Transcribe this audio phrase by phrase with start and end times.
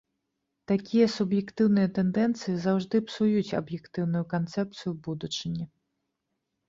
[0.69, 5.65] Такія суб'ектыўныя тэндэнцыі заўжды псуюць аб'ектыўную канцэпцыю будучыні.